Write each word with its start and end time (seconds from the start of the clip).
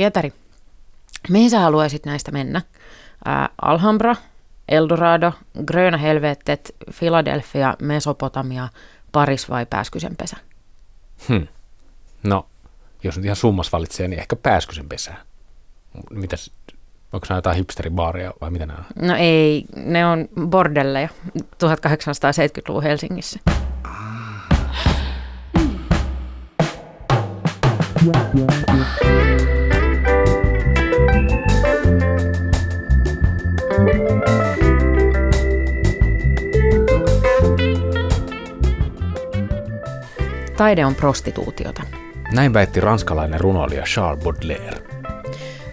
Pietari, 0.00 0.32
mihin 1.28 1.50
sä 1.50 1.60
haluaisit 1.60 2.06
näistä 2.06 2.32
mennä? 2.32 2.62
Ää, 3.24 3.48
Alhambra, 3.62 4.16
Eldorado, 4.68 5.32
Gröna 5.64 5.96
helvetet, 5.96 6.74
Philadelphia, 6.98 7.76
Mesopotamia, 7.82 8.68
Paris 9.12 9.50
vai 9.50 9.66
Pääskysen 9.66 10.16
pesä? 10.16 10.36
Hmm. 11.28 11.46
No, 12.22 12.46
jos 13.02 13.16
nyt 13.16 13.24
ihan 13.24 13.36
summas 13.36 13.72
valitsee, 13.72 14.08
niin 14.08 14.20
ehkä 14.20 14.36
Pääskysen 14.36 14.88
pesää. 14.88 15.22
Mitäs, 16.10 16.50
onko 17.12 17.26
nämä 17.28 17.38
jotain 17.38 17.56
hipsteribaaria 17.56 18.32
vai 18.40 18.50
mitä 18.50 18.66
nämä 18.66 18.78
on? 18.78 19.08
No 19.08 19.16
ei, 19.18 19.64
ne 19.76 20.06
on 20.06 20.28
bordelleja 20.48 21.08
1870-luvun 21.38 22.82
Helsingissä. 22.82 23.40
Taide 40.60 40.86
on 40.86 40.94
prostituutiota. 40.94 41.82
Näin 42.32 42.54
väitti 42.54 42.80
ranskalainen 42.80 43.40
runoilija 43.40 43.82
Charles 43.82 44.24
Baudelaire. 44.24 44.82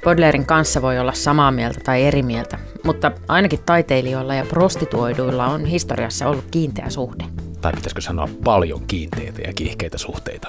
Baudelairen 0.04 0.46
kanssa 0.46 0.82
voi 0.82 1.00
olla 1.00 1.14
samaa 1.14 1.52
mieltä 1.52 1.80
tai 1.84 2.04
eri 2.04 2.24
mieltä, 2.24 2.60
mutta 2.84 3.12
ainakin 3.28 3.60
taiteilijoilla 3.66 4.36
ja 4.36 4.46
prostituoiduilla 4.46 5.48
on 5.48 5.66
historiassa 5.66 6.28
ollut 6.28 6.46
kiinteä 6.52 6.90
suhde. 6.90 7.24
Tai 7.62 7.74
pitäisikö 7.74 8.02
sanoa 8.02 8.30
paljon 8.44 8.82
kiinteitä 8.88 9.42
ja 9.42 9.54
kiihkeitä 9.54 9.98
suhteita. 9.98 10.48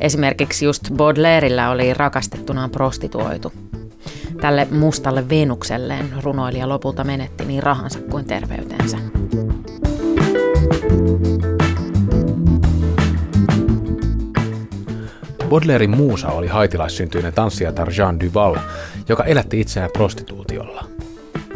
Esimerkiksi 0.00 0.64
just 0.64 0.90
Baudelaireillä 0.96 1.70
oli 1.70 1.94
rakastettunaan 1.94 2.70
prostituoitu. 2.70 3.52
Tälle 4.40 4.68
mustalle 4.70 5.28
Venukselleen 5.28 6.12
runoilija 6.22 6.68
lopulta 6.68 7.04
menetti 7.04 7.44
niin 7.44 7.62
rahansa 7.62 7.98
kuin 8.10 8.24
terveytensä. 8.24 8.98
Baudelairein 15.48 15.96
muusa 15.96 16.28
oli 16.28 16.46
haitilaissyntyinen 16.46 17.32
tanssijatar 17.32 17.88
Jean 17.98 18.20
Duval, 18.20 18.56
joka 19.08 19.24
elätti 19.24 19.60
itseään 19.60 19.90
prostituutiolla. 19.92 20.84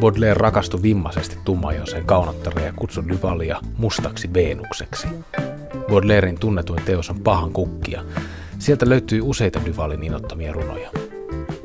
Baudelaire 0.00 0.34
rakastui 0.34 0.82
vimmaisesti 0.82 1.38
tummajoiseen 1.44 2.04
kaunottareen 2.04 2.66
ja 2.66 2.72
kutsui 2.76 3.04
Duvalia 3.08 3.60
mustaksi 3.76 4.34
Venukseksi. 4.34 5.08
Baudelairein 5.88 6.38
tunnetuin 6.38 6.82
teos 6.84 7.10
on 7.10 7.20
Pahan 7.20 7.52
kukkia. 7.52 8.02
Sieltä 8.58 8.88
löytyy 8.88 9.20
useita 9.24 9.60
Duvalin 9.66 10.02
inottamia 10.02 10.52
runoja. 10.52 10.90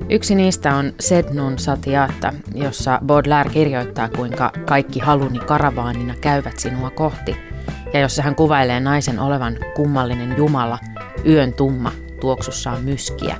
Yksi 0.09 0.35
niistä 0.35 0.75
on 0.75 0.93
Sednun 0.99 1.59
Satiatta, 1.59 2.33
jossa 2.55 2.99
Baudelaire 3.05 3.49
kirjoittaa, 3.49 4.09
kuinka 4.09 4.51
kaikki 4.65 4.99
haluni 4.99 5.39
karavaanina 5.39 6.15
käyvät 6.21 6.59
sinua 6.59 6.89
kohti, 6.89 7.35
ja 7.93 7.99
jossa 7.99 8.23
hän 8.23 8.35
kuvailee 8.35 8.79
naisen 8.79 9.19
olevan 9.19 9.57
kummallinen 9.75 10.37
jumala, 10.37 10.79
yön 11.25 11.53
tumma, 11.53 11.91
tuoksussaan 12.19 12.83
myskiä. 12.83 13.37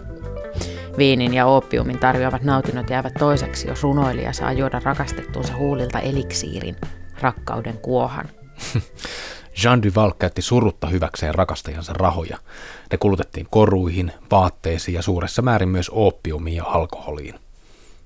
Viinin 0.98 1.34
ja 1.34 1.46
opiumin 1.46 2.00
tarjoavat 2.00 2.44
nautinnot 2.44 2.90
jäävät 2.90 3.14
toiseksi, 3.14 3.68
jos 3.68 3.84
runoilija 3.84 4.34
saa 4.34 4.54
juoda 4.54 4.82
rakastettuunsa 4.84 5.56
huulilta 5.56 6.00
eliksiirin, 6.00 6.76
rakkauden 7.22 7.78
kuohan. 7.78 8.30
Jean 9.64 9.84
Duval 9.84 10.12
käytti 10.20 10.42
surutta 10.42 10.88
hyväkseen 10.88 11.36
rakastajansa 11.36 11.94
rahoja. 11.94 12.38
Ne 12.92 12.98
kulutettiin 12.98 13.48
koruihin, 13.50 14.12
vaatteisiin 14.32 14.96
ja 14.96 15.02
suuressa 15.02 15.42
määrin 15.42 15.70
myös 15.70 15.90
opiumiin 15.94 16.58
ja 16.58 16.64
alkoholiin. 16.64 17.36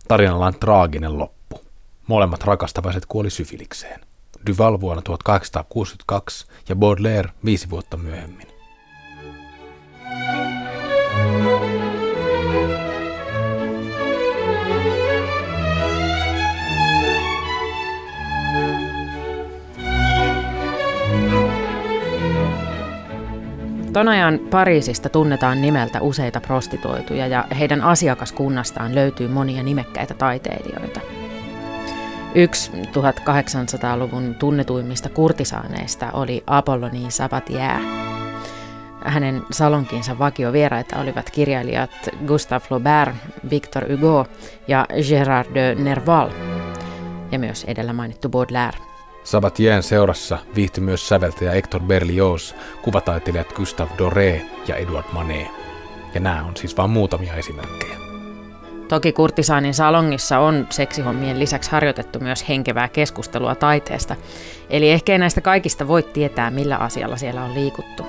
Tarinalla 0.08 0.46
on 0.46 0.60
traaginen 0.60 1.18
loppu. 1.18 1.62
Molemmat 2.08 2.44
rakastavaiset 2.44 3.06
kuoli 3.06 3.30
syfilikseen. 3.30 4.02
Duval 4.48 4.80
vuonna 4.80 5.02
1862 5.02 6.46
ja 6.70 6.76
Baudelaire 6.76 7.30
viisi 7.46 7.70
vuotta 7.70 7.98
myöhemmin. 7.98 8.51
Ton 23.94 24.08
ajan 24.08 24.40
Pariisista 24.40 25.10
tunnetaan 25.10 25.62
nimeltä 25.62 26.02
useita 26.02 26.42
prostituoituja 26.42 27.28
ja 27.28 27.46
heidän 27.60 27.82
asiakaskunnastaan 27.82 28.96
löytyy 28.96 29.28
monia 29.28 29.64
nimekkäitä 29.64 30.14
taiteilijoita. 30.14 31.00
Yksi 32.36 32.72
1800-luvun 32.72 34.36
tunnetuimmista 34.36 35.10
kurtisaaneista 35.10 36.12
oli 36.12 36.44
Apollonie 36.48 37.10
Sabatier. 37.10 37.80
Hänen 39.06 39.42
salonkinsa 39.52 40.20
vakiovieraita 40.20 41.00
olivat 41.00 41.30
kirjailijat 41.30 41.92
Gustave 42.28 42.66
Flaubert, 42.68 43.16
Victor 43.50 43.92
Hugo 43.92 44.26
ja 44.68 44.86
Gérard 44.90 45.54
de 45.54 45.76
Nerval 45.76 46.30
ja 47.32 47.40
myös 47.40 47.64
edellä 47.64 47.94
mainittu 47.94 48.30
Baudelaire. 48.30 48.91
Sabatien 49.24 49.84
seurassa 49.84 50.38
viihtyi 50.56 50.84
myös 50.84 51.08
säveltäjä 51.08 51.52
Hector 51.52 51.82
Berlioz, 51.82 52.54
kuvataiteilijat 52.82 53.54
Gustave 53.54 53.92
Doré 53.98 54.42
ja 54.68 54.76
Edouard 54.76 55.06
Manet. 55.12 55.48
Ja 56.14 56.20
nämä 56.20 56.44
on 56.44 56.58
siis 56.58 56.78
vain 56.78 56.90
muutamia 56.90 57.34
esimerkkejä. 57.34 57.98
Toki 58.88 59.14
Kurtisaanin 59.14 59.74
salongissa 59.74 60.40
on 60.40 60.68
seksihommien 60.70 61.40
lisäksi 61.40 61.72
harjoitettu 61.72 62.20
myös 62.20 62.50
henkevää 62.50 62.88
keskustelua 62.88 63.56
taiteesta, 63.56 64.16
eli 64.70 64.90
ehkä 64.90 65.12
ei 65.12 65.18
näistä 65.18 65.42
kaikista 65.42 65.88
voi 65.88 66.04
tietää, 66.04 66.52
millä 66.52 66.78
asialla 66.78 67.18
siellä 67.18 67.44
on 67.44 67.54
liikuttu. 67.54 68.06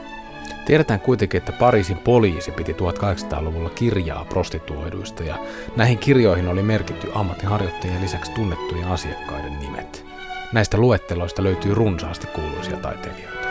Tiedetään 0.66 1.00
kuitenkin, 1.00 1.38
että 1.38 1.52
Pariisin 1.52 1.98
poliisi 1.98 2.50
piti 2.50 2.72
1800-luvulla 2.72 3.70
kirjaa 3.70 4.24
prostituoiduista 4.24 5.22
ja 5.22 5.38
näihin 5.76 5.98
kirjoihin 5.98 6.48
oli 6.48 6.62
merkitty 6.62 7.10
ammattiharjoittajien 7.14 8.02
lisäksi 8.02 8.32
tunnettujen 8.32 8.88
asiakkaiden 8.88 9.58
nimet. 9.60 9.71
Näistä 10.52 10.78
luetteloista 10.78 11.42
löytyy 11.42 11.74
runsaasti 11.74 12.26
kuuluisia 12.26 12.76
taiteilijoita. 12.76 13.48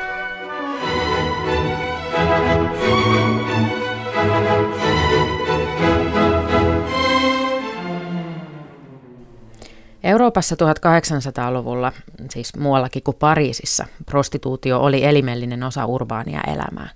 Euroopassa 10.03 10.55
1800-luvulla, 10.55 11.91
siis 12.29 12.55
muuallakin 12.57 13.03
kuin 13.03 13.17
Pariisissa, 13.17 13.85
prostituutio 14.05 14.79
oli 14.79 15.05
elimellinen 15.05 15.63
osa 15.63 15.85
urbaania 15.85 16.41
elämää. 16.47 16.89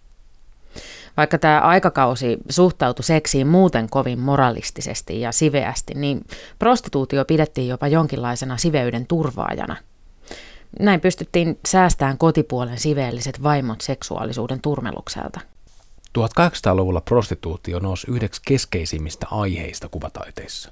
Vaikka 1.18 1.38
tämä 1.38 1.60
aikakausi 1.60 2.38
suhtautui 2.50 3.04
seksiin 3.04 3.48
muuten 3.48 3.90
kovin 3.90 4.20
moralistisesti 4.20 5.22
ja 5.22 5.32
siveästi, 5.32 5.94
niin 5.94 6.26
prostituutio 6.60 7.26
pidettiin 7.26 7.68
jopa 7.68 7.88
jonkinlaisena 7.88 8.58
siveyden 8.58 9.08
turvaajana. 9.08 9.76
Näin 10.80 11.02
pystyttiin 11.02 11.60
säästämään 11.68 12.18
kotipuolen 12.18 12.80
siveelliset 12.80 13.44
vaimot 13.44 13.82
seksuaalisuuden 13.82 14.62
turmelukselta. 14.62 15.40
1800-luvulla 16.20 17.02
prostituutio 17.02 17.80
nousi 17.80 18.12
yhdeksi 18.12 18.42
keskeisimmistä 18.46 19.28
aiheista 19.32 19.90
kuvataiteissa. 19.90 20.72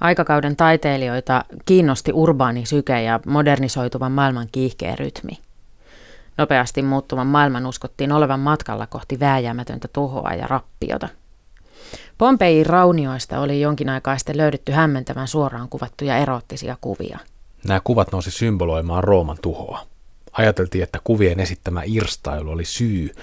Aikakauden 0.00 0.56
taiteilijoita 0.56 1.44
kiinnosti 1.64 2.12
urbaani 2.12 2.66
syke 2.66 3.02
ja 3.02 3.20
modernisoituvan 3.26 4.12
maailman 4.12 4.48
kiihkeä 4.52 4.96
rytmi. 4.96 5.38
Nopeasti 6.38 6.82
muuttuvan 6.82 7.26
maailman 7.26 7.66
uskottiin 7.66 8.12
olevan 8.12 8.40
matkalla 8.40 8.86
kohti 8.86 9.20
vääjäämätöntä 9.20 9.88
tuhoa 9.92 10.34
ja 10.34 10.46
rappiota. 10.46 11.08
Pompeijin 12.18 12.66
raunioista 12.66 13.40
oli 13.40 13.60
jonkin 13.60 13.88
aikaa 13.88 14.18
sitten 14.18 14.36
löydetty 14.36 14.72
hämmentävän 14.72 15.28
suoraan 15.28 15.68
kuvattuja 15.68 16.16
eroottisia 16.16 16.76
kuvia. 16.80 17.18
Nämä 17.68 17.80
kuvat 17.84 18.12
nousi 18.12 18.30
symboloimaan 18.30 19.04
Rooman 19.04 19.38
tuhoa. 19.42 19.86
Ajateltiin, 20.32 20.84
että 20.84 20.98
kuvien 21.04 21.40
esittämä 21.40 21.82
irstailu 21.84 22.50
oli 22.50 22.64
syy 22.64 23.14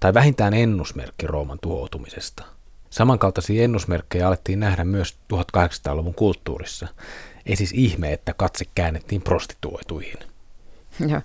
tai 0.00 0.14
vähintään 0.14 0.54
ennusmerkki 0.54 1.26
Rooman 1.26 1.58
tuhoutumisesta. 1.62 2.44
Samankaltaisia 2.90 3.64
ennusmerkkejä 3.64 4.28
alettiin 4.28 4.60
nähdä 4.60 4.84
myös 4.84 5.16
1800-luvun 5.34 6.14
kulttuurissa. 6.14 6.88
Ei 7.46 7.56
siis 7.56 7.72
ihme, 7.72 8.12
että 8.12 8.34
katse 8.36 8.64
käännettiin 8.74 9.22
prostituoituihin. 9.22 10.18
Joo. 11.08 11.20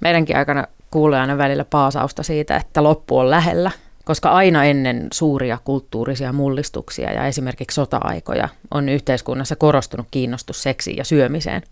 Meidänkin 0.00 0.36
aikana 0.36 0.66
kuulee 0.90 1.20
aina 1.20 1.38
välillä 1.38 1.64
paasausta 1.64 2.22
siitä, 2.22 2.56
että 2.56 2.82
loppu 2.82 3.18
on 3.18 3.30
lähellä, 3.30 3.70
koska 4.04 4.30
aina 4.30 4.64
ennen 4.64 5.08
suuria 5.12 5.58
kulttuurisia 5.64 6.32
mullistuksia 6.32 7.12
ja 7.12 7.26
esimerkiksi 7.26 7.74
sota-aikoja 7.74 8.48
on 8.70 8.88
yhteiskunnassa 8.88 9.56
korostunut 9.56 10.06
kiinnostus 10.10 10.62
seksiin 10.62 10.96
ja 10.96 11.04
syömiseen. 11.04 11.62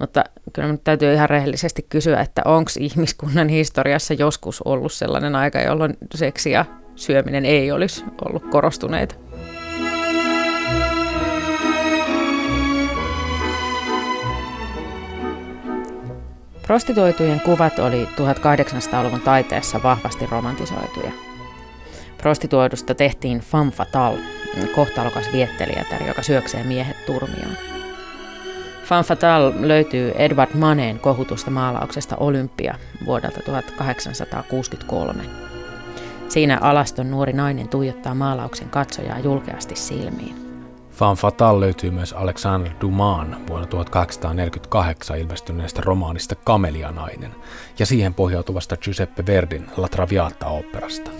Mutta 0.00 0.24
kyllä 0.52 0.72
nyt 0.72 0.84
täytyy 0.84 1.14
ihan 1.14 1.30
rehellisesti 1.30 1.86
kysyä, 1.88 2.20
että 2.20 2.42
onko 2.44 2.70
ihmiskunnan 2.78 3.48
historiassa 3.48 4.14
joskus 4.14 4.62
ollut 4.62 4.92
sellainen 4.92 5.36
aika, 5.36 5.60
jolloin 5.60 5.96
seksi 6.14 6.50
ja 6.50 6.64
syöminen 6.96 7.44
ei 7.44 7.72
olisi 7.72 8.04
ollut 8.24 8.42
korostuneita. 8.50 9.14
Prostituoitujen 16.62 17.40
kuvat 17.40 17.78
oli 17.78 18.04
1800-luvun 18.04 19.20
taiteessa 19.20 19.82
vahvasti 19.82 20.26
romantisoituja. 20.26 21.10
Prostituoidusta 22.18 22.94
tehtiin 22.94 23.40
femme 23.40 23.70
fatale, 23.70 24.18
kohtalokas 24.74 25.32
viettelijätär, 25.32 26.02
joka 26.02 26.22
syöksee 26.22 26.64
miehet 26.64 27.06
turmiaan. 27.06 27.69
Femme 28.90 29.04
fatale 29.04 29.52
löytyy 29.60 30.12
Edward 30.14 30.50
Maneen 30.54 30.98
kohutusta 30.98 31.50
maalauksesta 31.50 32.16
Olympia 32.16 32.74
vuodelta 33.06 33.40
1863. 33.42 35.22
Siinä 36.28 36.58
alaston 36.60 37.10
nuori 37.10 37.32
nainen 37.32 37.68
tuijottaa 37.68 38.14
maalauksen 38.14 38.68
katsojaa 38.68 39.18
julkeasti 39.18 39.76
silmiin. 39.76 40.34
Fan 40.92 41.16
Fatal 41.16 41.60
löytyy 41.60 41.90
myös 41.90 42.12
Alexander 42.12 42.72
Duman 42.80 43.36
vuonna 43.48 43.66
1848 43.66 45.18
ilmestyneestä 45.18 45.82
romaanista 45.84 46.34
Kamelianainen 46.34 47.34
ja 47.78 47.86
siihen 47.86 48.14
pohjautuvasta 48.14 48.76
Giuseppe 48.76 49.26
Verdin 49.26 49.66
La 49.76 49.88
Traviata-operasta. 49.88 51.10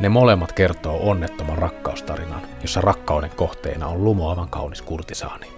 Ne 0.00 0.08
molemmat 0.08 0.52
kertoo 0.52 1.10
onnettoman 1.10 1.58
rakkaustarinan, 1.58 2.42
jossa 2.62 2.80
rakkauden 2.80 3.30
kohteena 3.36 3.86
on 3.86 4.04
lumoavan 4.04 4.48
kaunis 4.48 4.82
kurtisaani. 4.82 5.53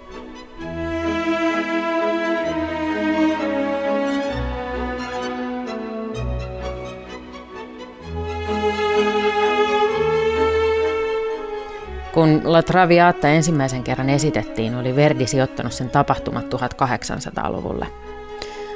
Kun 12.16 12.40
La 12.44 12.62
Traviata 12.62 13.28
ensimmäisen 13.28 13.82
kerran 13.82 14.10
esitettiin, 14.10 14.74
oli 14.74 14.96
Verdi 14.96 15.26
sijoittanut 15.26 15.72
sen 15.72 15.90
tapahtumat 15.90 16.44
1800-luvulle. 16.54 17.86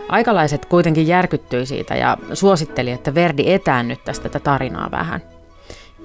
Aikalaiset 0.08 0.66
kuitenkin 0.66 1.06
järkyttyi 1.06 1.66
siitä 1.66 1.96
ja 1.96 2.16
suositteli, 2.32 2.90
että 2.90 3.14
Verdi 3.14 3.52
etäännyttäisi 3.52 4.22
tätä 4.22 4.40
tarinaa 4.40 4.90
vähän. 4.90 5.22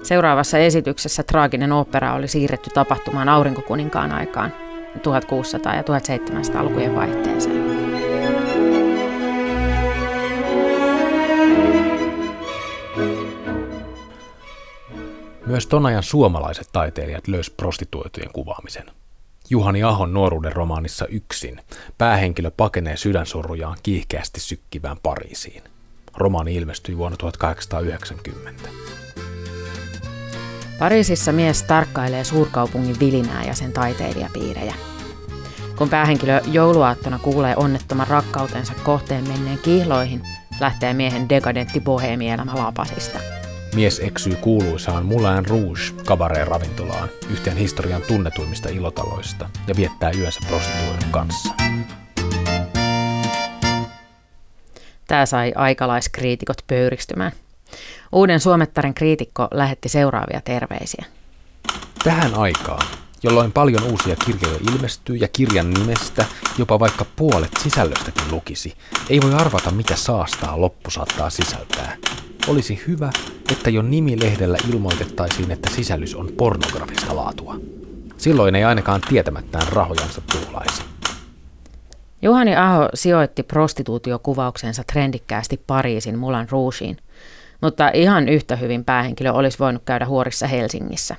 Seuraavassa 0.02 0.58
esityksessä 0.58 1.22
traaginen 1.22 1.72
opera 1.72 2.14
oli 2.14 2.28
siirretty 2.28 2.70
tapahtumaan 2.70 3.28
aurinkokuninkaan 3.28 4.12
aikaan 4.12 4.52
1600- 4.96 5.76
ja 5.76 5.82
1700-lukujen 5.82 6.94
vaihteeseen. 6.94 7.75
Myös 15.46 15.66
ton 15.66 15.86
ajan 15.86 16.02
suomalaiset 16.02 16.68
taiteilijat 16.72 17.28
löysi 17.28 17.54
prostituoitujen 17.56 18.32
kuvaamisen. 18.32 18.84
Juhani 19.50 19.82
Ahon 19.82 20.14
nuoruuden 20.14 20.52
romaanissa 20.52 21.06
Yksin 21.06 21.60
päähenkilö 21.98 22.50
pakenee 22.50 22.96
sydänsurrujaan 22.96 23.76
kiihkeästi 23.82 24.40
sykkivään 24.40 24.96
Pariisiin. 25.02 25.62
Romaani 26.16 26.54
ilmestyi 26.54 26.98
vuonna 26.98 27.16
1890. 27.16 28.68
Pariisissa 30.78 31.32
mies 31.32 31.62
tarkkailee 31.62 32.24
suurkaupungin 32.24 33.00
vilinää 33.00 33.44
ja 33.44 33.54
sen 33.54 33.72
taiteilijapiirejä. 33.72 34.74
Kun 35.78 35.88
päähenkilö 35.88 36.40
jouluaattona 36.52 37.18
kuulee 37.18 37.56
onnettoman 37.56 38.06
rakkautensa 38.06 38.72
kohteen 38.84 39.28
menneen 39.28 39.58
kihloihin, 39.58 40.22
lähtee 40.60 40.94
miehen 40.94 41.28
dekadentti 41.28 41.80
boheemielämä 41.80 42.54
lapasista– 42.54 43.18
Mies 43.76 44.00
eksyy 44.00 44.34
kuuluisaan 44.34 45.06
Moulin 45.06 45.46
Rouge 45.48 45.80
kabareen 46.04 46.48
ravintolaan, 46.48 47.08
yhteen 47.30 47.56
historian 47.56 48.02
tunnetuimmista 48.02 48.68
ilotaloista, 48.68 49.50
ja 49.66 49.76
viettää 49.76 50.10
yönsä 50.18 50.40
prostituoidun 50.48 51.10
kanssa. 51.10 51.54
Tämä 55.06 55.26
sai 55.26 55.52
aikalaiskriitikot 55.54 56.56
pöyristymään. 56.66 57.32
Uuden 58.12 58.40
Suomettaren 58.40 58.94
kriitikko 58.94 59.48
lähetti 59.50 59.88
seuraavia 59.88 60.40
terveisiä. 60.44 61.04
Tähän 62.04 62.34
aikaan, 62.34 62.86
jolloin 63.22 63.52
paljon 63.52 63.82
uusia 63.82 64.16
kirjoja 64.24 64.58
ilmestyy 64.72 65.16
ja 65.16 65.28
kirjan 65.28 65.74
nimestä 65.74 66.24
jopa 66.58 66.80
vaikka 66.80 67.06
puolet 67.16 67.52
sisällöstäkin 67.62 68.30
lukisi, 68.30 68.74
ei 69.10 69.20
voi 69.22 69.34
arvata 69.34 69.70
mitä 69.70 69.96
saastaa 69.96 70.60
loppu 70.60 70.90
saattaa 70.90 71.30
sisältää. 71.30 71.96
Olisi 72.48 72.82
hyvä, 72.86 73.10
että 73.52 73.70
jo 73.70 73.82
nimilehdellä 73.82 74.58
ilmoitettaisiin, 74.70 75.50
että 75.50 75.70
sisällys 75.70 76.14
on 76.14 76.28
pornografista 76.36 77.16
laatua. 77.16 77.56
Silloin 78.16 78.54
ei 78.54 78.64
ainakaan 78.64 79.00
tietämättään 79.08 79.72
rahojansa 79.72 80.22
tuulaisi. 80.32 80.82
Juhani 82.22 82.56
Aho 82.56 82.88
sijoitti 82.94 83.42
prostituutiokuvauksensa 83.42 84.82
trendikkäästi 84.92 85.60
Pariisin 85.66 86.18
Mulan 86.18 86.48
Rougeen, 86.50 86.96
mutta 87.62 87.90
ihan 87.94 88.28
yhtä 88.28 88.56
hyvin 88.56 88.84
päähenkilö 88.84 89.32
olisi 89.32 89.58
voinut 89.58 89.82
käydä 89.84 90.06
huorissa 90.06 90.46
Helsingissä, 90.46 91.16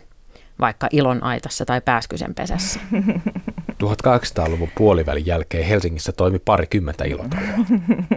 vaikka 0.59 0.88
Ilon 0.91 1.23
aitassa 1.23 1.65
tai 1.65 1.81
Pääskysen 1.81 2.35
pesässä. 2.35 2.80
1800-luvun 3.83 4.69
puolivälin 4.77 5.25
jälkeen 5.25 5.65
Helsingissä 5.65 6.12
toimi 6.12 6.39
parikymmentä 6.39 7.03
ilotaloa. 7.03 7.47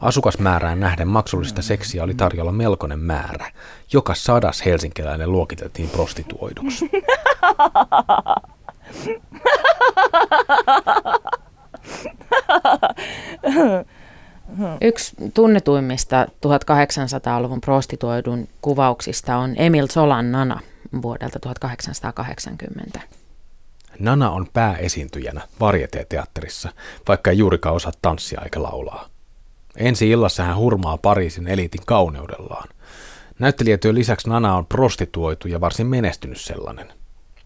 Asukasmäärään 0.00 0.80
nähden 0.80 1.08
maksullista 1.08 1.62
seksiä 1.62 2.02
oli 2.04 2.14
tarjolla 2.14 2.52
melkoinen 2.52 2.98
määrä. 2.98 3.50
Joka 3.92 4.14
sadas 4.14 4.64
helsinkiläinen 4.64 5.32
luokiteltiin 5.32 5.88
prostituoiduksi. 5.88 6.90
Yksi 14.80 15.16
tunnetuimmista 15.34 16.24
1800-luvun 16.24 17.60
prostituoidun 17.60 18.48
kuvauksista 18.62 19.36
on 19.36 19.54
Emil 19.56 19.86
Solan 19.86 20.32
Nana 20.32 20.60
vuodelta 21.02 21.38
1880. 21.38 23.00
Nana 23.98 24.30
on 24.30 24.46
pääesiintyjänä 24.52 25.40
varieteatterissa, 25.60 26.72
vaikka 27.08 27.30
ei 27.30 27.38
juurikaan 27.38 27.74
osaa 27.74 27.92
tanssia 28.02 28.40
eikä 28.44 28.62
laulaa. 28.62 29.08
Ensi 29.76 30.10
illassa 30.10 30.42
hän 30.42 30.56
hurmaa 30.56 30.98
Pariisin 30.98 31.48
eliitin 31.48 31.80
kauneudellaan. 31.86 32.68
Näyttelijätyön 33.38 33.94
lisäksi 33.94 34.28
Nana 34.28 34.56
on 34.56 34.66
prostituoitu 34.66 35.48
ja 35.48 35.60
varsin 35.60 35.86
menestynyt 35.86 36.40
sellainen. 36.40 36.92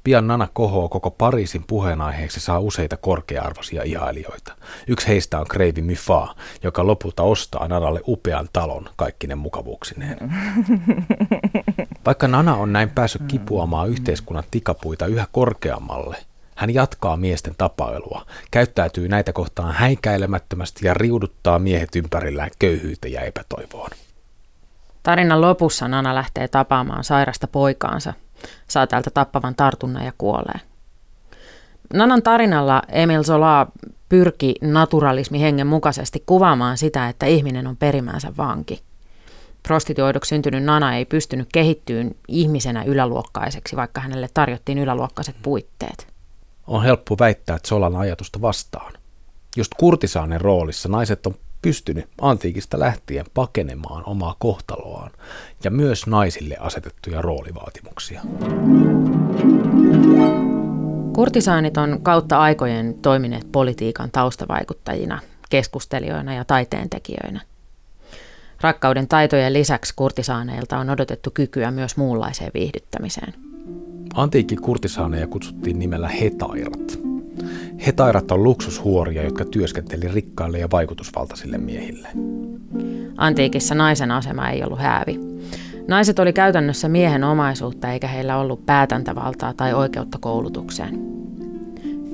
Pian 0.04 0.26
Nana 0.26 0.48
kohoo 0.52 0.88
koko 0.88 1.10
Pariisin 1.10 1.64
puheenaiheeksi 1.66 2.40
saa 2.40 2.58
useita 2.58 2.96
korkea-arvoisia 2.96 3.82
ihailijoita. 3.82 4.56
Yksi 4.86 5.08
heistä 5.08 5.38
on 5.38 5.46
Kreivi 5.48 5.82
Myfa, 5.82 6.34
joka 6.62 6.86
lopulta 6.86 7.22
ostaa 7.22 7.68
Nanalle 7.68 8.00
upean 8.08 8.48
talon 8.52 8.88
kaikkinen 8.96 9.38
mukavuuksineen. 9.38 10.18
Vaikka 12.06 12.28
Nana 12.28 12.56
on 12.56 12.72
näin 12.72 12.90
päässyt 12.90 13.22
kipuamaan 13.28 13.88
yhteiskunnan 13.88 14.44
tikapuita 14.50 15.06
yhä 15.06 15.26
korkeammalle, 15.32 16.16
hän 16.54 16.74
jatkaa 16.74 17.16
miesten 17.16 17.54
tapailua, 17.58 18.26
käyttäytyy 18.50 19.08
näitä 19.08 19.32
kohtaan 19.32 19.74
häikäilemättömästi 19.74 20.86
ja 20.86 20.94
riuduttaa 20.94 21.58
miehet 21.58 21.96
ympärillään 21.96 22.50
köyhyyteen 22.58 23.12
ja 23.12 23.20
epätoivoon. 23.20 23.90
Tarinan 25.02 25.40
lopussa 25.40 25.88
Nana 25.88 26.14
lähtee 26.14 26.48
tapaamaan 26.48 27.04
sairasta 27.04 27.46
poikaansa, 27.46 28.12
saa 28.68 28.86
täältä 28.86 29.10
tappavan 29.10 29.54
tartunnan 29.54 30.04
ja 30.04 30.12
kuolee. 30.18 30.60
Nanan 31.94 32.22
tarinalla 32.22 32.82
Emil 32.88 33.22
Zola 33.22 33.66
pyrki 34.08 34.54
naturalismi 34.60 35.40
hengen 35.40 35.66
mukaisesti 35.66 36.22
kuvaamaan 36.26 36.78
sitä, 36.78 37.08
että 37.08 37.26
ihminen 37.26 37.66
on 37.66 37.76
perimäänsä 37.76 38.32
vanki. 38.36 38.82
Prostituoiduksi 39.62 40.28
syntynyt 40.28 40.64
Nana 40.64 40.94
ei 40.94 41.04
pystynyt 41.04 41.48
kehittyyn 41.52 42.14
ihmisenä 42.28 42.84
yläluokkaiseksi, 42.84 43.76
vaikka 43.76 44.00
hänelle 44.00 44.28
tarjottiin 44.34 44.78
yläluokkaiset 44.78 45.36
puitteet 45.42 46.13
on 46.66 46.82
helppo 46.82 47.16
väittää 47.18 47.58
Zolan 47.68 47.96
ajatusta 47.96 48.40
vastaan. 48.40 48.92
Just 49.56 49.72
kurtisaanen 49.76 50.40
roolissa 50.40 50.88
naiset 50.88 51.26
on 51.26 51.34
pystynyt 51.62 52.08
antiikista 52.20 52.78
lähtien 52.78 53.26
pakenemaan 53.34 54.02
omaa 54.06 54.36
kohtaloaan 54.38 55.10
ja 55.64 55.70
myös 55.70 56.06
naisille 56.06 56.56
asetettuja 56.60 57.22
roolivaatimuksia. 57.22 58.22
Kurtisaanit 61.14 61.76
on 61.76 61.98
kautta 62.02 62.38
aikojen 62.38 62.94
toimineet 63.02 63.52
politiikan 63.52 64.10
taustavaikuttajina, 64.10 65.20
keskustelijoina 65.50 66.34
ja 66.34 66.44
taiteentekijöinä. 66.44 67.40
Rakkauden 68.60 69.08
taitojen 69.08 69.52
lisäksi 69.52 69.92
kurtisaaneilta 69.96 70.78
on 70.78 70.90
odotettu 70.90 71.30
kykyä 71.34 71.70
myös 71.70 71.96
muunlaiseen 71.96 72.50
viihdyttämiseen. 72.54 73.53
Antiikki 74.14 74.56
kurtisaaneja 74.56 75.26
kutsuttiin 75.26 75.78
nimellä 75.78 76.08
hetairat. 76.08 76.98
Hetairat 77.86 78.30
on 78.30 78.44
luksushuoria, 78.44 79.22
jotka 79.22 79.44
työskenteli 79.44 80.08
rikkaille 80.08 80.58
ja 80.58 80.68
vaikutusvaltaisille 80.72 81.58
miehille. 81.58 82.08
Antiikissa 83.16 83.74
naisen 83.74 84.10
asema 84.10 84.50
ei 84.50 84.62
ollut 84.64 84.78
häävi. 84.78 85.20
Naiset 85.88 86.18
oli 86.18 86.32
käytännössä 86.32 86.88
miehen 86.88 87.24
omaisuutta 87.24 87.92
eikä 87.92 88.08
heillä 88.08 88.38
ollut 88.38 88.66
päätäntävaltaa 88.66 89.54
tai 89.54 89.74
oikeutta 89.74 90.18
koulutukseen. 90.20 90.98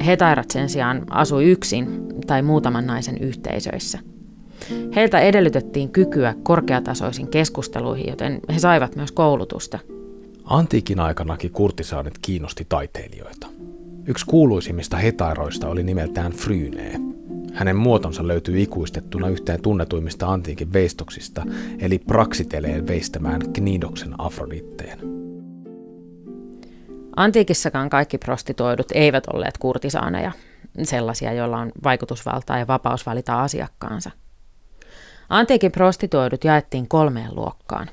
Hetairat 0.07 0.51
sen 0.51 0.69
sijaan 0.69 1.03
asui 1.11 1.45
yksin 1.45 1.87
tai 2.27 2.43
muutaman 2.43 2.87
naisen 2.87 3.19
yhteisöissä– 3.19 3.99
Heiltä 4.97 5.21
edellytettiin 5.21 5.91
kykyä 5.91 6.35
korkeatasoisiin 6.43 7.29
keskusteluihin, 7.29 8.09
joten 8.09 8.41
he 8.55 8.59
saivat 8.59 8.97
myös 8.97 9.13
koulutusta. 9.13 9.79
Antiikin 10.51 11.01
aikanakin 11.01 11.51
kurtisaanit 11.53 12.19
kiinnosti 12.23 12.67
taiteilijoita. 12.69 13.47
Yksi 14.07 14.27
kuuluisimmista 14.27 14.97
hetairoista 14.97 15.69
oli 15.69 15.83
nimeltään 15.83 16.33
Frynee. 16.33 16.97
Hänen 17.55 17.77
muotonsa 17.77 18.27
löytyy 18.27 18.61
ikuistettuna 18.61 19.29
yhteen 19.29 19.63
tunnetuimmista 19.63 20.27
antiikin 20.27 20.73
veistoksista, 20.73 21.43
eli 21.79 21.99
Praksiteleen 21.99 22.87
veistämään 22.87 23.53
Knidoksen 23.53 24.15
Afroditteen. 24.19 24.99
Antiikissakaan 27.17 27.91
kaikki 27.91 28.19
prostituoidut 28.19 28.93
eivät 28.95 29.27
olleet 29.27 29.59
kurtisaaneja, 29.59 30.33
sellaisia, 30.83 31.33
joilla 31.33 31.59
on 31.59 31.73
vaikutusvaltaa 31.85 32.59
ja 32.59 32.67
vapaus 32.67 33.07
valita 33.07 33.43
asiakkaansa. 33.43 34.11
Antiikin 35.29 35.73
prostituoidut 35.73 36.45
jaettiin 36.45 36.89
kolmeen 36.89 37.35
luokkaan. 37.35 37.91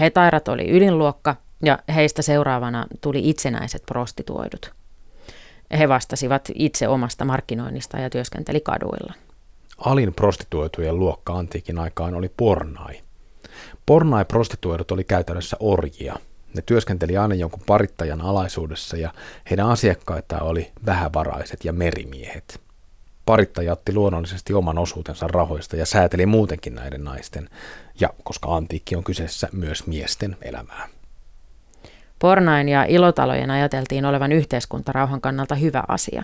Hetairat 0.00 0.48
oli 0.48 0.70
ylinluokka 0.70 1.36
ja 1.62 1.78
heistä 1.94 2.22
seuraavana 2.22 2.86
tuli 3.00 3.28
itsenäiset 3.30 3.82
prostituoidut. 3.86 4.72
He 5.78 5.88
vastasivat 5.88 6.48
itse 6.54 6.88
omasta 6.88 7.24
markkinoinnista 7.24 7.98
ja 7.98 8.10
työskenteli 8.10 8.60
kaduilla. 8.60 9.14
Alin 9.78 10.14
prostituoitujen 10.14 10.98
luokka 10.98 11.32
antiikin 11.32 11.78
aikaan 11.78 12.14
oli 12.14 12.30
pornai. 12.36 13.00
Pornai 13.86 14.24
prostituoidut 14.24 14.90
oli 14.90 15.04
käytännössä 15.04 15.56
orjia. 15.60 16.16
Ne 16.54 16.62
työskenteli 16.66 17.16
aina 17.16 17.34
jonkun 17.34 17.62
parittajan 17.66 18.20
alaisuudessa 18.20 18.96
ja 18.96 19.12
heidän 19.50 19.66
asiakkaitaan 19.66 20.42
oli 20.42 20.72
vähävaraiset 20.86 21.64
ja 21.64 21.72
merimiehet. 21.72 22.60
Parittaja 23.26 23.72
otti 23.72 23.94
luonnollisesti 23.94 24.52
oman 24.54 24.78
osuutensa 24.78 25.28
rahoista 25.28 25.76
ja 25.76 25.86
sääteli 25.86 26.26
muutenkin 26.26 26.74
näiden 26.74 27.04
naisten, 27.04 27.48
ja 28.00 28.10
koska 28.22 28.56
antiikki 28.56 28.96
on 28.96 29.04
kyseessä 29.04 29.48
myös 29.52 29.86
miesten 29.86 30.36
elämää. 30.42 30.88
Pornain 32.20 32.68
ja 32.68 32.84
ilotalojen 32.84 33.50
ajateltiin 33.50 34.04
olevan 34.04 34.32
yhteiskuntarauhan 34.32 35.20
kannalta 35.20 35.54
hyvä 35.54 35.82
asia. 35.88 36.22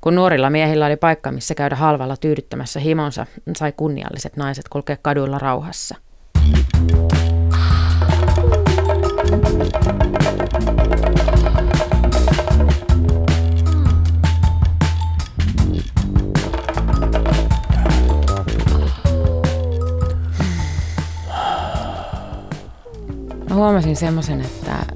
Kun 0.00 0.14
nuorilla 0.14 0.50
miehillä 0.50 0.86
oli 0.86 0.96
paikka, 0.96 1.32
missä 1.32 1.54
käydä 1.54 1.76
halvalla 1.76 2.16
tyydyttämässä 2.16 2.80
himonsa, 2.80 3.26
sai 3.56 3.72
kunnialliset 3.76 4.36
naiset 4.36 4.68
kulkea 4.68 4.96
kaduilla 5.02 5.38
rauhassa. 5.38 5.94
Mä 23.48 23.54
huomasin 23.56 23.96
semmoisen, 23.96 24.40
että 24.40 24.89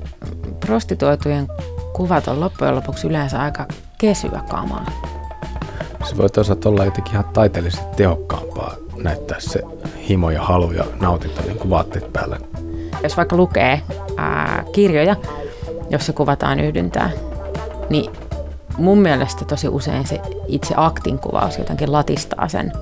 prostituoitujen 0.66 1.49
kuvat 1.92 2.28
on 2.28 2.40
loppujen 2.40 2.75
lopuksi 2.76 3.06
yleensä 3.06 3.40
aika 3.40 3.66
kesyä 3.99 4.42
kamaa. 4.50 4.87
Se 6.04 6.16
voi 6.16 6.30
toisaalta 6.30 6.68
olla 6.68 6.85
jotenkin 6.85 7.12
ihan 7.12 7.25
taiteellisesti 7.33 7.87
tehokkaampaa 7.97 8.75
näyttää 9.02 9.40
se 9.40 9.62
himo 10.09 10.30
ja 10.30 10.42
halu 10.42 10.73
ja 10.73 10.85
nautinto 11.00 11.42
niin 11.42 11.59
kuin 11.59 11.71
vaatteet 11.71 12.12
päällä. 12.12 12.38
Jos 13.02 13.16
vaikka 13.16 13.37
lukee 13.37 13.83
ää, 14.16 14.64
kirjoja, 14.73 15.16
jossa 15.90 16.12
kuvataan 16.12 16.61
yhdyntää, 16.61 17.11
niin 17.90 18.12
mun 18.78 18.99
mielestä 18.99 19.44
tosi 19.44 19.68
usein 19.68 20.06
se 20.06 20.21
itse 20.47 20.75
aktin 20.76 21.18
kuvaus 21.18 21.59
jotenkin 21.59 21.92
latistaa 21.92 22.49
sen 22.49 22.73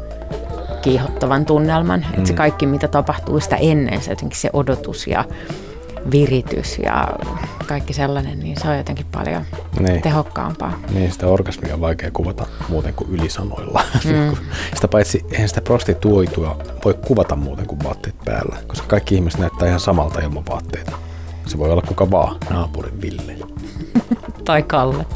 kiihottavan 0.83 1.45
tunnelman. 1.45 2.01
Mm. 2.01 2.15
Että 2.15 2.27
se 2.27 2.35
kaikki, 2.35 2.67
mitä 2.67 2.89
tapahtuu 2.89 3.41
sitä 3.41 3.57
ennen, 3.57 4.03
se 4.03 4.11
jotenkin 4.13 4.39
se 4.39 4.51
odotus 4.53 5.07
ja 5.07 5.25
viritys 6.11 6.79
ja 6.79 7.09
kaikki 7.67 7.93
sellainen, 7.93 8.41
niin 8.41 8.61
se 8.61 8.69
on 8.69 8.77
jotenkin 8.77 9.07
paljon 9.13 9.43
niin. 9.81 10.03
tehokkaampaa. 10.03 10.81
Niin, 10.95 11.13
sitä 11.13 11.27
orgasmia 11.27 11.75
on 11.75 11.81
vaikea 11.81 12.11
kuvata 12.11 12.47
muuten 12.69 12.95
kuin 12.95 13.11
ylisanoilla. 13.11 13.83
Mm. 14.05 14.37
sitä 14.75 14.89
paitsi 14.89 15.25
eihän 15.33 15.49
sitä 15.49 15.61
prostituoitua 15.61 16.59
voi 16.85 16.95
kuvata 16.95 17.37
muuten 17.37 17.67
kuin 17.67 17.85
vaatteet 17.85 18.17
päällä, 18.25 18.57
koska 18.67 18.87
kaikki 18.87 19.15
ihmiset 19.15 19.41
näyttää 19.41 19.69
ihan 19.69 19.81
samalta 19.81 20.21
ilman 20.21 20.47
vaatteita. 20.51 20.93
Se 21.47 21.59
voi 21.59 21.71
olla 21.71 21.83
kuka 21.83 22.11
vaan, 22.11 22.37
naapurin 22.51 23.03
Ville. 23.03 23.37
tai 24.45 24.63
Kalle. 24.63 25.07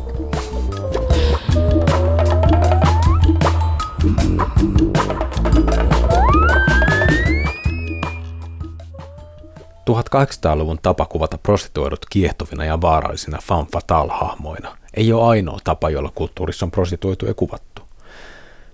1800-luvun 10.02 10.78
tapa 10.82 11.06
kuvata 11.06 11.38
prostituoidut 11.38 12.06
kiehtovina 12.10 12.64
ja 12.64 12.80
vaarallisina 12.80 13.38
femme 13.42 13.66
fatale-hahmoina 13.72 14.76
ei 14.94 15.12
ole 15.12 15.24
ainoa 15.24 15.58
tapa, 15.64 15.90
jolla 15.90 16.12
kulttuurissa 16.14 16.66
on 16.66 16.70
prostituoituja 16.70 17.34
kuvattu. 17.34 17.82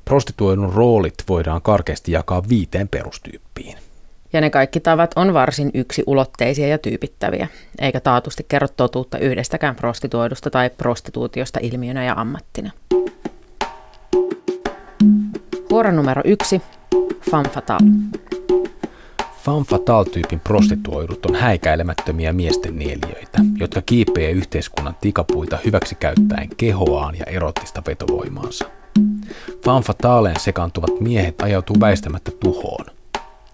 Prostituoidun 0.04 0.72
roolit 0.72 1.14
voidaan 1.28 1.62
karkeasti 1.62 2.12
jakaa 2.12 2.42
viiteen 2.48 2.88
perustyyppiin. 2.88 3.78
Ja 4.32 4.40
ne 4.40 4.50
kaikki 4.50 4.80
tavat 4.80 5.10
on 5.16 5.34
varsin 5.34 5.70
yksiulotteisia 5.74 6.68
ja 6.68 6.78
tyypittäviä, 6.78 7.48
eikä 7.80 8.00
taatusti 8.00 8.46
kerro 8.48 8.68
totuutta 8.68 9.18
yhdestäkään 9.18 9.76
prostituoidusta 9.76 10.50
tai 10.50 10.70
prostituutiosta 10.70 11.60
ilmiönä 11.62 12.04
ja 12.04 12.14
ammattina. 12.16 12.70
Huora 15.70 15.92
numero 15.92 16.22
yksi, 16.24 16.62
femme 17.30 17.48
fatale. 17.48 17.80
Fan 19.42 19.62
Fatal-tyypin 19.62 20.40
prostituoidut 20.40 21.26
on 21.26 21.34
häikäilemättömiä 21.34 22.32
miesten 22.32 22.78
nielijöitä, 22.78 23.38
jotka 23.58 23.82
kiipeää 23.82 24.30
yhteiskunnan 24.30 24.96
tikapuita 25.00 25.58
hyväksi 25.64 25.94
käyttäen 25.94 26.48
kehoaan 26.56 27.18
ja 27.18 27.24
erottista 27.24 27.82
vetovoimaansa. 27.86 28.64
Fan 29.64 29.82
Fataleen 29.82 30.40
sekaantuvat 30.40 31.00
miehet 31.00 31.42
ajautuu 31.42 31.76
väistämättä 31.80 32.30
tuhoon. 32.40 32.86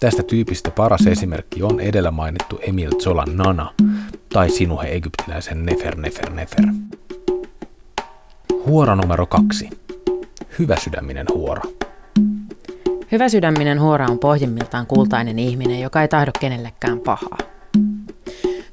Tästä 0.00 0.22
tyypistä 0.22 0.70
paras 0.70 1.06
esimerkki 1.06 1.62
on 1.62 1.80
edellä 1.80 2.10
mainittu 2.10 2.58
Emil 2.60 2.90
Zolan 2.98 3.36
Nana 3.36 3.74
tai 4.32 4.50
sinuhe 4.50 4.88
egyptiläisen 4.88 5.66
Nefer 5.66 5.96
Nefer 5.96 6.30
Nefer. 6.30 6.64
Huora 8.66 8.96
numero 8.96 9.26
kaksi. 9.26 9.70
Hyvä 10.58 10.76
sydäminen 10.76 11.26
huora. 11.34 11.62
Hyvä 13.12 13.28
sydäminen 13.28 13.80
huora 13.80 14.06
on 14.06 14.18
pohjimmiltaan 14.18 14.86
kultainen 14.86 15.38
ihminen, 15.38 15.80
joka 15.80 16.02
ei 16.02 16.08
tahdo 16.08 16.30
kenellekään 16.40 17.00
pahaa. 17.00 17.38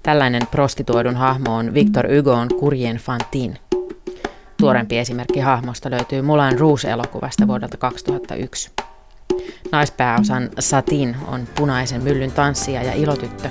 Tällainen 0.03 0.41
prostituoidun 0.51 1.15
hahmo 1.15 1.55
on 1.55 1.73
Victor 1.73 2.05
Hugo'n 2.05 2.59
Kurjen 2.59 2.97
Fantin. 2.97 3.57
Tuorempi 4.57 4.97
esimerkki 4.97 5.39
hahmosta 5.39 5.91
löytyy 5.91 6.21
Mulan 6.21 6.59
Rouge-elokuvasta 6.59 7.47
vuodelta 7.47 7.77
2001. 7.77 8.71
Naispääosan 9.71 10.49
Satin 10.59 11.15
on 11.27 11.47
punaisen 11.57 12.03
myllyn 12.03 12.31
tanssija 12.31 12.83
ja 12.83 12.93
ilotyttö, 12.93 13.49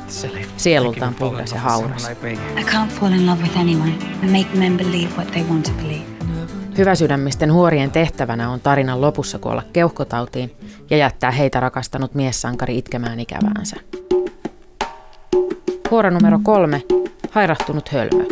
sielultaan 0.56 1.14
puhdas 1.14 1.52
ja 1.52 1.60
hauras. 1.60 2.10
I 2.60 2.62
can't 2.62 2.90
fall 3.00 3.12
in 3.12 3.26
love 3.26 3.42
with 3.42 3.58
anyone 3.58 3.92
and 4.22 4.30
make 4.30 4.58
men 4.58 4.76
believe 4.76 5.10
what 5.16 5.30
they 5.30 5.42
want 5.42 5.64
to 5.64 5.72
believe. 5.82 6.13
Hyväsydämisten 6.78 7.52
huorien 7.52 7.90
tehtävänä 7.90 8.50
on 8.50 8.60
tarinan 8.60 9.00
lopussa 9.00 9.38
kuolla 9.38 9.62
keuhkotautiin 9.72 10.56
ja 10.90 10.96
jättää 10.96 11.30
heitä 11.30 11.60
rakastanut 11.60 12.14
miessankari 12.14 12.78
itkemään 12.78 13.20
ikäväänsä. 13.20 13.76
Huora 15.90 16.10
numero 16.10 16.38
kolme. 16.42 16.82
Hairahtunut 17.30 17.88
hölmö. 17.88 18.24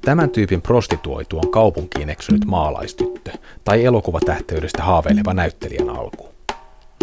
Tämän 0.00 0.30
tyypin 0.30 0.62
prostituoitu 0.62 1.38
on 1.38 1.50
kaupunkiin 1.50 2.10
eksynyt 2.10 2.44
maalaistyttö 2.44 3.30
tai 3.64 3.84
elokuvatähteydestä 3.84 4.82
haaveileva 4.82 5.34
näyttelijän 5.34 5.90
alku. 5.90 6.28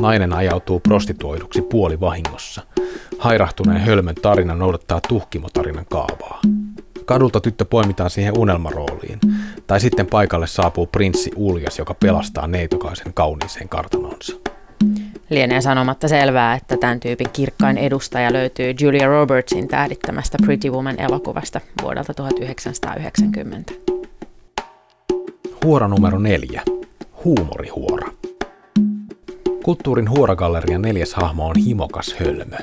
Nainen 0.01 0.33
ajautuu 0.33 0.79
prostituoiduksi 0.79 1.61
puoli 1.61 1.99
vahingossa. 1.99 2.61
Hairahtuneen 3.17 3.81
hölmön 3.81 4.15
tarina 4.15 4.55
noudattaa 4.55 4.99
tuhkimotarinan 5.07 5.85
kaavaa. 5.89 6.41
Kadulta 7.05 7.41
tyttö 7.41 7.65
poimitaan 7.65 8.09
siihen 8.09 8.37
unelmarooliin. 8.37 9.19
Tai 9.67 9.79
sitten 9.79 10.07
paikalle 10.07 10.47
saapuu 10.47 10.87
prinssi 10.87 11.31
Uljas, 11.35 11.79
joka 11.79 11.93
pelastaa 11.93 12.47
neitokaisen 12.47 13.13
kauniiseen 13.13 13.69
kartanonsa. 13.69 14.33
Lienee 15.29 15.61
sanomatta 15.61 16.07
selvää, 16.07 16.55
että 16.55 16.77
tämän 16.77 16.99
tyypin 16.99 17.29
kirkkain 17.33 17.77
edustaja 17.77 18.33
löytyy 18.33 18.75
Julia 18.81 19.07
Robertsin 19.07 19.67
tähdittämästä 19.67 20.37
Pretty 20.45 20.69
Woman-elokuvasta 20.69 21.61
vuodelta 21.81 22.13
1990. 22.13 23.73
Huora 25.65 25.87
numero 25.87 26.19
neljä. 26.19 26.61
Huumorihuora. 27.23 28.07
Kulttuurin 29.63 30.09
huoragallerian 30.09 30.81
neljäs 30.81 31.13
hahmo 31.13 31.47
on 31.47 31.55
himokas 31.55 32.15
hölmö. 32.19 32.57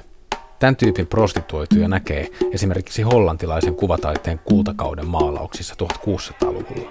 Tämän 0.61 0.77
tyypin 0.77 1.07
prostituoituja 1.07 1.89
näkee 1.89 2.29
esimerkiksi 2.53 3.03
hollantilaisen 3.03 3.75
kuvataiteen 3.75 4.39
kultakauden 4.39 5.07
maalauksissa 5.07 5.75
1600-luvulla. 5.83 6.91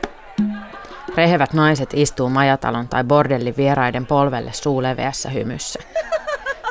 Rehevät 1.15 1.53
naiset 1.53 1.89
istuu 1.93 2.29
majatalon 2.29 2.87
tai 2.87 3.03
bordellin 3.03 3.57
vieraiden 3.57 4.05
polvelle 4.05 4.53
suuleveässä 4.53 5.29
hymyssä. 5.29 5.79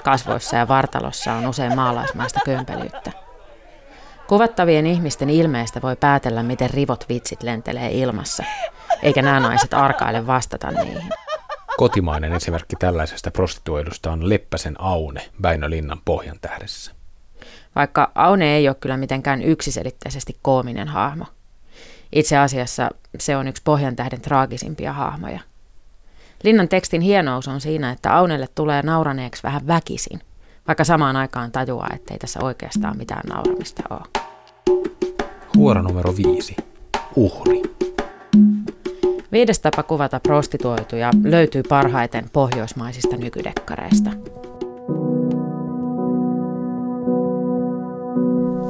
Kasvoissa 0.05 0.57
ja 0.57 0.69
vartalossa 0.69 1.33
on 1.33 1.47
usein 1.47 1.77
maalaismaista 1.77 2.41
kömpelyyttä. 2.45 3.13
Kuvattavien 4.29 4.87
ihmisten 4.87 5.31
ilmeistä 5.31 5.83
voi 5.83 5.97
päätellä, 5.97 6.43
miten 6.43 6.71
rivot 6.71 7.05
vitsit 7.09 7.43
lentelee 7.43 7.91
ilmassa, 7.91 8.45
eikä 9.03 9.23
nämä 9.23 9.41
naiset 9.41 9.75
arkaile 9.75 10.27
vastata 10.27 10.71
niihin. 10.71 11.28
Kotimainen 11.79 12.33
esimerkki 12.33 12.77
tällaisesta 12.77 13.31
prostituoidusta 13.31 14.13
on 14.13 14.29
Leppäsen 14.29 14.75
Aune 14.79 15.29
Väinölinnan 15.43 16.01
pohjan 16.05 16.37
tähdessä. 16.41 16.93
Vaikka 17.75 18.13
Aune 18.15 18.57
ei 18.57 18.69
ole 18.69 18.77
kyllä 18.81 18.97
mitenkään 18.97 19.43
yksiselitteisesti 19.43 20.37
koominen 20.43 20.89
hahmo. 20.89 21.25
Itse 22.13 22.37
asiassa 22.37 22.91
se 23.19 23.37
on 23.37 23.49
yksi 23.49 23.63
pohjan 23.63 23.97
tähden 23.97 24.21
traagisimpia 24.21 24.93
hahmoja. 24.93 25.41
Linnan 26.43 26.69
tekstin 26.69 27.01
hienous 27.01 27.49
on 27.49 27.61
siinä, 27.61 27.91
että 27.91 28.17
Aunelle 28.17 28.49
tulee 28.55 28.83
nauraneeksi 28.83 29.43
vähän 29.43 29.67
väkisin, 29.67 30.21
vaikka 30.67 30.85
samaan 30.85 31.17
aikaan 31.17 31.53
tajuaa, 31.53 31.89
ettei 31.95 32.19
tässä 32.19 32.41
oikeastaan 32.43 32.97
mitään 32.97 33.29
nauramista 33.29 33.83
ole. 33.91 34.25
Huora 35.57 35.83
numero 35.83 36.17
viisi. 36.17 36.57
Uhri. 37.17 37.78
Viides 39.33 39.59
tapa 39.61 39.83
kuvata 39.83 40.21
prostituoituja 40.21 41.11
löytyy 41.25 41.63
parhaiten 41.69 42.25
pohjoismaisista 42.33 43.17
nykydekkareista. 43.17 44.11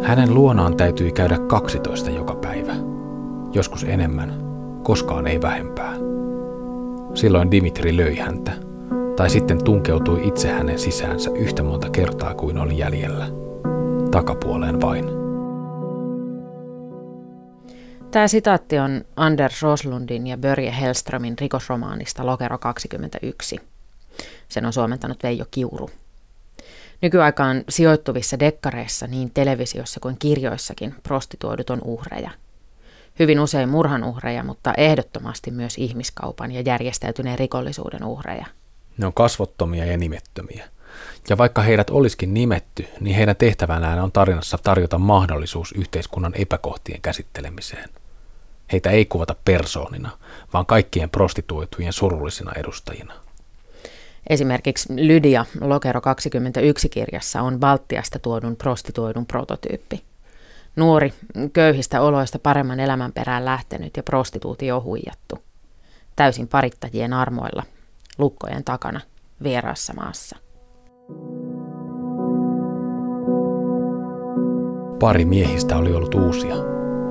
Hänen 0.03 0.35
luonaan 0.35 0.77
täytyi 0.77 1.13
käydä 1.13 1.39
12 1.39 2.11
joka 2.11 2.35
päivä. 2.35 2.73
Joskus 3.53 3.85
enemmän, 3.85 4.35
koskaan 4.83 5.27
ei 5.27 5.43
vähempää. 5.43 5.95
Silloin 7.15 7.51
Dimitri 7.51 7.97
löi 7.97 8.17
häntä, 8.17 8.53
tai 9.17 9.31
sitten 9.31 9.65
tunkeutui 9.65 10.29
itse 10.29 10.49
hänen 10.49 10.79
sisäänsä 10.79 11.31
yhtä 11.31 11.63
monta 11.63 11.91
kertaa 11.91 12.35
kuin 12.35 12.59
oli 12.59 12.79
jäljellä. 12.79 13.27
Takapuoleen 14.11 14.81
vain. 14.81 15.18
Tämä 18.11 18.29
sitaatti 18.29 18.79
on 18.79 19.05
Anders 19.17 19.63
Roslundin 19.63 20.27
ja 20.27 20.37
Börje 20.37 20.75
Hellströmin 20.81 21.39
rikosromaanista 21.41 22.27
Lokero 22.27 22.59
21. 22.59 23.61
Sen 24.49 24.67
on 24.67 24.73
suomentanut 24.73 25.23
Veijo 25.23 25.45
Kiuru. 25.51 25.91
Nykyaikaan 27.03 27.65
sijoittuvissa 27.69 28.39
dekkareissa 28.39 29.07
niin 29.07 29.31
televisiossa 29.31 30.01
kuin 30.01 30.17
kirjoissakin 30.19 30.95
prostituoidut 31.03 31.71
on 31.71 31.81
uhreja. 31.85 32.31
Hyvin 33.19 33.41
usein 33.41 33.69
murhan 33.69 34.05
uhreja, 34.05 34.45
mutta 34.45 34.75
ehdottomasti 34.77 35.51
myös 35.51 35.79
ihmiskaupan 35.79 36.53
ja 36.53 36.61
järjestäytyneen 36.61 37.39
rikollisuuden 37.39 38.05
uhreja. 38.05 38.47
Ne 38.99 39.07
on 39.07 39.15
kasvottomia 39.15 39.85
ja 39.85 39.97
nimettömiä. 39.97 40.69
Ja 41.29 41.39
vaikka 41.39 41.63
heidät 41.63 41.91
olisikin 41.91 42.35
nimetty, 42.35 42.87
niin 43.01 43.17
heidän 43.17 43.37
tehtävänään 43.37 43.99
on 43.99 44.13
tarinassa 44.13 44.59
tarjota 44.63 44.99
mahdollisuus 44.99 45.73
yhteiskunnan 45.73 46.35
epäkohtien 46.35 47.01
käsittelemiseen. 47.01 47.89
Heitä 48.73 48.91
ei 48.91 49.05
kuvata 49.05 49.37
persoonina, 49.45 50.11
vaan 50.53 50.67
kaikkien 50.67 51.11
prostituoitujen 51.11 51.93
surullisina 51.93 52.53
edustajina. 52.57 53.15
Esimerkiksi 54.29 54.89
Lydia 54.97 55.47
Lokero 55.61 56.01
21 56.01 56.89
kirjassa 56.89 57.43
on 57.43 57.61
Baltiasta 57.61 58.19
tuodun 58.19 58.57
prostituoidun 58.57 59.27
prototyyppi. 59.27 60.05
Nuori, 60.77 61.13
köyhistä 61.53 62.01
oloista 62.01 62.39
paremman 62.39 62.81
elämän 62.81 63.13
perään 63.13 63.45
lähtenyt 63.45 63.97
ja 63.97 64.03
prostituutio 64.03 64.81
huijattu. 64.81 65.39
Täysin 66.17 66.49
parittajien 66.49 67.13
armoilla, 67.13 67.63
lukkojen 68.19 68.65
takana, 68.65 69.01
vieraassa 69.43 69.93
maassa. 69.93 70.37
Pari 75.01 75.25
miehistä 75.25 75.77
oli 75.77 75.95
ollut 75.95 76.15
uusia, 76.15 76.57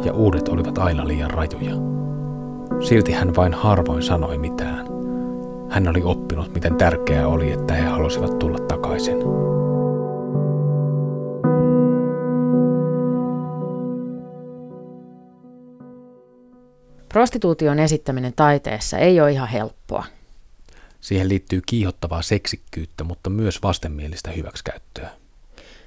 ja 0.04 0.14
uudet 0.14 0.48
olivat 0.48 0.78
aina 0.78 1.08
liian 1.08 1.32
rajuja. 1.32 1.76
Silti 2.88 3.12
hän 3.12 3.36
vain 3.36 3.54
harvoin 3.54 4.04
sanoi 4.04 4.38
mitään. 4.38 4.88
Hän 5.70 5.88
oli 5.88 6.02
oppinut, 6.04 6.54
miten 6.54 6.76
tärkeää 6.76 7.28
oli, 7.28 7.52
että 7.52 7.74
he 7.74 7.86
halusivat 7.86 8.40
tulla 8.40 8.58
takaisin. 8.58 9.18
Prostituution 17.10 17.80
esittäminen 17.80 18.34
taiteessa 18.36 18.98
ei 18.98 19.22
ole 19.22 19.32
ihan 19.32 19.48
helppoa. 19.48 20.06
Siihen 21.08 21.30
liittyy 21.30 21.62
kiihottavaa 21.66 22.22
seksikkyyttä, 22.22 23.04
mutta 23.04 23.30
myös 23.30 23.64
vastenmielistä 23.64 24.32
hyväksikäyttöä. 24.32 25.10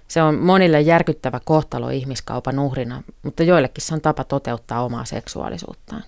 Se 0.08 0.22
on 0.22 0.34
monille 0.34 0.80
järkyttävä 0.80 1.40
kohtalo 1.44 1.88
ihmiskaupan 1.90 2.58
uhrina, 2.58 3.02
mutta 3.22 3.42
joillekin 3.42 3.84
se 3.84 3.94
on 3.94 4.00
tapa 4.00 4.24
toteuttaa 4.24 4.84
omaa 4.84 5.04
seksuaalisuuttaan. 5.04 6.02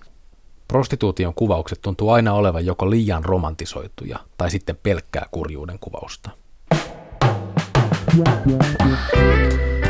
Prostituution 0.67 1.33
kuvaukset 1.33 1.81
tuntuu 1.81 2.09
aina 2.09 2.33
olevan 2.33 2.65
joko 2.65 2.89
liian 2.89 3.25
romantisoituja 3.25 4.19
tai 4.37 4.51
sitten 4.51 4.79
pelkkää 4.83 5.25
kurjuuden 5.31 5.79
kuvausta. 5.79 6.29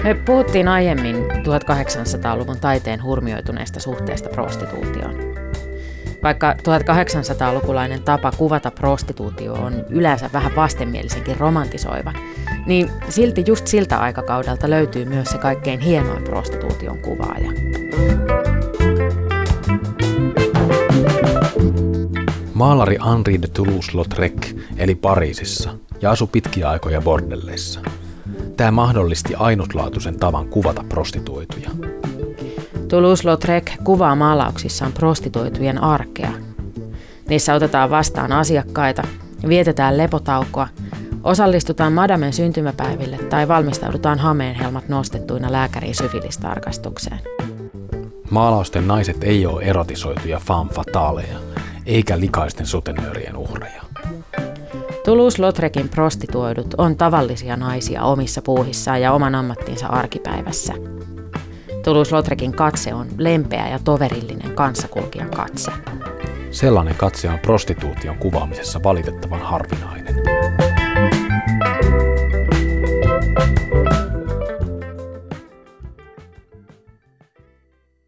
Me 0.03 0.13
puhuttiin 0.25 0.67
aiemmin 0.67 1.15
1800-luvun 1.15 2.59
taiteen 2.59 3.03
hurmioituneesta 3.03 3.79
suhteesta 3.79 4.29
prostituutioon. 4.29 5.32
Vaikka 6.23 6.53
1800-lukulainen 6.53 8.03
tapa 8.03 8.31
kuvata 8.31 8.71
prostituutio 8.71 9.53
on 9.53 9.73
yleensä 9.89 10.29
vähän 10.33 10.55
vastenmielisenkin 10.55 11.37
romantisoiva, 11.37 12.13
niin 12.65 12.91
silti 13.09 13.43
just 13.47 13.67
siltä 13.67 13.97
aikakaudelta 13.97 14.69
löytyy 14.69 15.05
myös 15.05 15.29
se 15.29 15.37
kaikkein 15.37 15.79
hienoin 15.79 16.23
prostituution 16.23 16.97
kuvaaja. 17.01 17.51
Maalari 22.53 22.97
Henri 23.11 23.41
de 23.41 23.47
Toulouse-Lautrec 23.47 24.57
eli 24.77 24.95
Pariisissa 24.95 25.75
ja 26.01 26.11
asui 26.11 26.27
pitkiä 26.31 26.69
aikoja 26.69 27.01
bordelleissa. 27.01 27.79
Tämä 28.57 28.71
mahdollisti 28.71 29.35
ainutlaatuisen 29.35 30.19
tavan 30.19 30.47
kuvata 30.47 30.83
prostituoituja. 30.89 31.69
Toulouse-Lautrec 32.87 33.71
kuvaa 33.83 34.15
maalauksissaan 34.15 34.93
prostituoitujen 34.93 35.83
arkea. 35.83 36.31
Niissä 37.29 37.53
otetaan 37.53 37.89
vastaan 37.89 38.31
asiakkaita, 38.31 39.03
vietetään 39.47 39.97
lepotaukoa, 39.97 40.67
osallistutaan 41.23 41.93
madamen 41.93 42.33
syntymäpäiville 42.33 43.17
tai 43.17 43.47
valmistaudutaan 43.47 44.19
hameenhelmat 44.19 44.89
nostettuina 44.89 45.51
lääkärin 45.51 45.95
syfilistarkastukseen. 45.95 47.19
Maalausten 48.29 48.87
naiset 48.87 49.23
ei 49.23 49.45
ole 49.45 49.63
erotisoituja 49.63 50.39
femme 50.39 50.73
fataaleja, 50.73 51.37
eikä 51.85 52.19
likaisten 52.19 52.65
sutenöörien 52.65 53.37
uhreja. 53.37 53.83
Toulouse-Lautrecin 55.05 55.89
prostituoidut 55.89 56.73
on 56.77 56.95
tavallisia 56.97 57.57
naisia 57.57 58.03
omissa 58.03 58.41
puuhissaan 58.41 59.01
ja 59.01 59.13
oman 59.13 59.35
ammattinsa 59.35 59.87
arkipäivässä. 59.87 60.73
Toulouse-Lautrecin 61.83 62.51
katse 62.51 62.93
on 62.93 63.07
lempeä 63.17 63.67
ja 63.67 63.79
toverillinen 63.83 64.51
kanssakulkijan 64.55 65.29
katse. 65.29 65.71
Sellainen 66.51 66.95
katse 66.95 67.29
on 67.29 67.39
prostituution 67.39 68.17
kuvaamisessa 68.17 68.83
valitettavan 68.83 69.41
harvinainen. 69.41 70.15